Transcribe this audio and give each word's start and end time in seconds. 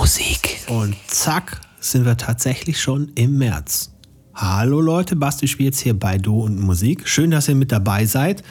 Musik. 0.00 0.60
Und 0.68 0.96
zack, 1.08 1.60
sind 1.78 2.06
wir 2.06 2.16
tatsächlich 2.16 2.80
schon 2.80 3.12
im 3.16 3.36
März. 3.36 3.92
Hallo 4.34 4.80
Leute, 4.80 5.14
Basti 5.14 5.46
spielt 5.46 5.74
hier 5.74 5.92
bei 5.92 6.16
Du 6.16 6.40
und 6.40 6.58
Musik. 6.58 7.06
Schön, 7.06 7.30
dass 7.30 7.50
ihr 7.50 7.54
mit 7.54 7.70
dabei 7.70 8.06
seid. 8.06 8.42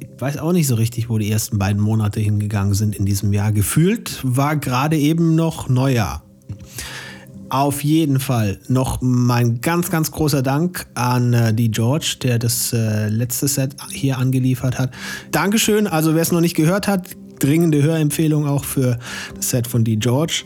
Ich 0.00 0.20
weiß 0.20 0.38
auch 0.38 0.50
nicht 0.50 0.66
so 0.66 0.74
richtig, 0.74 1.08
wo 1.08 1.16
die 1.16 1.30
ersten 1.30 1.60
beiden 1.60 1.80
Monate 1.80 2.18
hingegangen 2.18 2.74
sind 2.74 2.96
in 2.96 3.06
diesem 3.06 3.32
Jahr. 3.32 3.52
Gefühlt 3.52 4.18
war 4.24 4.56
gerade 4.56 4.98
eben 4.98 5.36
noch 5.36 5.68
Neujahr. 5.68 6.24
Auf 7.50 7.84
jeden 7.84 8.18
Fall 8.18 8.58
noch 8.66 8.98
mein 9.00 9.60
ganz, 9.60 9.92
ganz 9.92 10.10
großer 10.10 10.42
Dank 10.42 10.88
an 10.94 11.34
äh, 11.34 11.54
die 11.54 11.70
George, 11.70 12.16
der 12.20 12.40
das 12.40 12.72
äh, 12.72 13.08
letzte 13.10 13.46
Set 13.46 13.76
hier 13.92 14.18
angeliefert 14.18 14.80
hat. 14.80 14.90
Dankeschön. 15.30 15.86
Also 15.86 16.16
wer 16.16 16.22
es 16.22 16.32
noch 16.32 16.40
nicht 16.40 16.56
gehört 16.56 16.88
hat, 16.88 17.10
dringende 17.44 17.82
Hörempfehlung 17.82 18.46
auch 18.46 18.64
für 18.64 18.98
das 19.36 19.50
Set 19.50 19.66
von 19.66 19.84
die 19.84 19.98
George. 19.98 20.44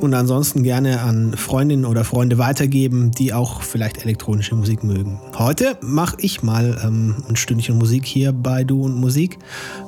Und 0.00 0.14
ansonsten 0.14 0.62
gerne 0.64 1.00
an 1.02 1.36
Freundinnen 1.36 1.84
oder 1.84 2.02
Freunde 2.04 2.38
weitergeben, 2.38 3.12
die 3.12 3.32
auch 3.32 3.62
vielleicht 3.62 4.02
elektronische 4.02 4.56
Musik 4.56 4.82
mögen. 4.82 5.20
Heute 5.38 5.78
mache 5.80 6.16
ich 6.18 6.42
mal 6.42 6.80
ähm, 6.82 7.22
ein 7.28 7.36
Stündchen 7.36 7.78
Musik 7.78 8.04
hier 8.04 8.32
bei 8.32 8.64
Du 8.64 8.82
und 8.82 8.96
Musik. 8.96 9.38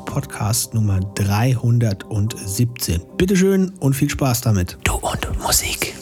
Podcast 0.06 0.72
Nummer 0.74 1.00
317. 1.16 3.00
Bitteschön 3.16 3.72
und 3.80 3.94
viel 3.94 4.08
Spaß 4.10 4.42
damit. 4.42 4.78
Du 4.84 4.94
und 4.94 5.42
Musik. 5.42 5.94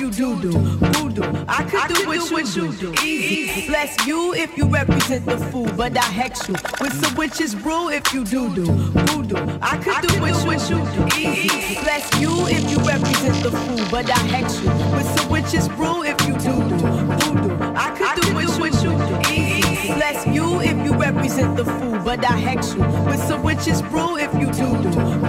You. 0.00 0.10
Do 0.10 0.40
do 0.40 0.50
voodoo, 0.50 1.22
I 1.48 1.64
could 1.64 1.94
do 1.94 2.08
what 2.08 2.56
you 2.56 2.72
do 2.72 2.94
easy. 3.04 3.66
Bless 3.66 4.06
you 4.06 4.32
if 4.34 4.56
you 4.56 4.66
represent 4.66 5.26
the 5.26 5.36
fool, 5.36 5.68
but 5.76 5.96
I 5.96 6.04
hex 6.04 6.48
you 6.48 6.54
with 6.80 6.92
some 7.04 7.14
witches 7.14 7.54
brew 7.54 7.90
if 7.90 8.12
you 8.12 8.24
do 8.24 8.54
do 8.54 8.64
voodoo. 8.64 9.58
I 9.60 9.76
could 9.78 10.08
do 10.08 10.20
what 10.20 10.70
you 10.70 10.78
do. 10.78 11.18
Easy. 11.18 11.80
Bless 11.82 12.20
you 12.20 12.30
if 12.48 12.70
you 12.70 12.78
represent 12.78 13.42
the 13.42 13.50
fool, 13.50 13.86
but 13.90 14.10
I 14.10 14.18
hex 14.18 14.60
you. 14.62 14.70
With 14.96 15.18
some 15.18 15.30
witches 15.30 15.68
brew 15.68 16.02
if 16.04 16.20
you 16.26 16.34
do 16.34 16.54
do 16.68 16.76
voodoo. 16.78 17.72
I 17.74 17.90
could 17.96 18.22
do 18.22 18.34
what 18.34 18.74
you 18.82 18.90
do. 18.90 19.32
Easy. 19.32 19.94
Bless 19.94 20.26
you 20.26 20.60
if 20.60 20.76
you 20.84 20.94
represent 20.94 21.56
the 21.56 21.64
fool, 21.64 21.98
but 22.04 22.24
I 22.24 22.36
hex 22.36 22.74
you. 22.74 22.82
With 23.06 23.20
some 23.20 23.42
witches 23.42 23.82
brew 23.82 24.16
if 24.16 24.32
you 24.34 24.46
do 24.46 24.82
do 24.82 25.27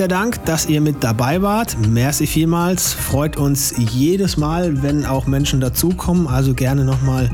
der 0.00 0.08
Dank, 0.08 0.44
dass 0.44 0.66
ihr 0.66 0.80
mit 0.80 1.02
dabei 1.02 1.42
wart. 1.42 1.76
Merci 1.88 2.26
vielmals. 2.26 2.92
Freut 2.92 3.36
uns 3.36 3.74
jedes 3.76 4.36
Mal, 4.36 4.82
wenn 4.82 5.04
auch 5.04 5.26
Menschen 5.26 5.60
dazukommen. 5.60 6.26
Also 6.26 6.54
gerne 6.54 6.84
nochmal 6.84 7.30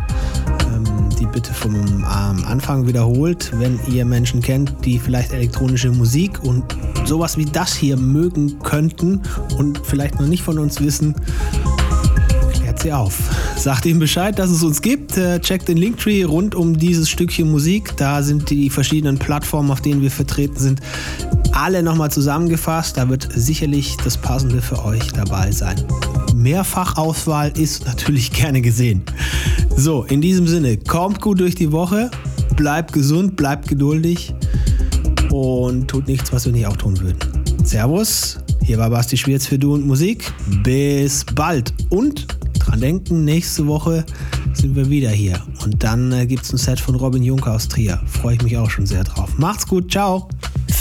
ähm, 0.73 0.85
die 1.19 1.27
Bitte 1.27 1.53
vom 1.53 1.75
ähm, 1.75 2.05
Anfang 2.47 2.87
wiederholt, 2.87 3.51
wenn 3.57 3.81
ihr 3.89 4.05
Menschen 4.05 4.43
kennt, 4.43 4.73
die 4.85 4.99
vielleicht 4.99 5.33
elektronische 5.33 5.91
Musik 5.91 6.43
und 6.43 6.65
sowas 7.05 7.37
wie 7.37 7.47
das 7.47 7.75
hier 7.75 7.97
mögen 7.97 8.59
könnten 8.61 9.23
und 9.57 9.81
vielleicht 9.85 10.21
noch 10.21 10.27
nicht 10.27 10.43
von 10.43 10.59
uns 10.59 10.81
wissen 10.81 11.15
sie 12.83 12.93
auf. 12.93 13.31
Sagt 13.57 13.87
ihm 13.87 13.99
Bescheid, 13.99 14.39
dass 14.39 14.51
es 14.51 14.63
uns 14.63 14.83
gibt. 14.83 15.17
Äh, 15.17 15.41
checkt 15.41 15.69
den 15.69 15.77
Linktree 15.77 16.25
rund 16.25 16.55
um 16.55 16.77
dieses 16.77 17.09
Stückchen 17.09 17.51
Musik. 17.51 17.97
Da 17.97 18.23
sind 18.23 18.51
die 18.51 18.71
verschiedenen 18.71 19.19
Plattformen, 19.19 19.71
auf 19.71 19.81
denen 19.81 20.03
wir 20.03 20.11
vertreten 20.11 20.59
sind, 20.59 20.81
alle 21.53 21.83
nochmal 21.83 22.11
zusammengefasst. 22.11 22.97
Da 22.97 23.09
wird 23.09 23.29
sicherlich 23.35 23.97
das 24.05 24.17
Passende 24.17 24.61
für 24.61 24.85
euch 24.85 25.13
dabei 25.13 25.53
sein. 25.53 25.77
Mehrfachauswahl 26.35 27.53
ist 27.59 27.87
natürlich 27.87 28.33
gerne 28.33 28.61
gesehen. 28.61 29.03
So, 29.77 30.05
in 30.05 30.21
diesem 30.21 30.47
Sinne, 30.47 30.77
kommt 30.77 31.21
gut 31.21 31.41
durch 31.41 31.55
die 31.55 31.73
Woche, 31.73 32.11
bleibt 32.57 32.93
gesund, 32.93 33.37
bleibt 33.37 33.69
geduldig 33.69 34.35
und 35.31 35.89
tut 35.89 36.09
nichts, 36.09 36.33
was 36.33 36.45
wir 36.47 36.53
nicht 36.53 36.67
auch 36.67 36.77
tun 36.77 36.99
würden. 37.01 37.19
Servus, 37.65 38.39
hier 38.63 38.79
war 38.79 38.91
Basti 38.91 39.17
Schwierz 39.17 39.47
für 39.47 39.59
Du 39.59 39.75
und 39.75 39.87
Musik. 39.87 40.33
Bis 40.63 41.25
bald 41.25 41.73
und 41.91 42.27
dran 42.59 42.81
denken, 42.81 43.25
nächste 43.25 43.67
Woche 43.67 44.05
sind 44.53 44.77
wir 44.77 44.89
wieder 44.89 45.11
hier. 45.11 45.41
Und 45.65 45.83
dann 45.83 46.13
äh, 46.13 46.27
gibt 46.27 46.45
es 46.45 46.53
ein 46.53 46.59
Set 46.59 46.81
von 46.81 46.95
Robin 46.95 47.23
Juncker 47.23 47.53
aus 47.53 47.69
Trier. 47.69 48.01
Freue 48.07 48.35
ich 48.35 48.43
mich 48.43 48.57
auch 48.57 48.71
schon 48.71 48.87
sehr 48.87 49.05
drauf. 49.05 49.31
Macht's 49.39 49.67
gut, 49.67 49.91
ciao. 49.91 50.29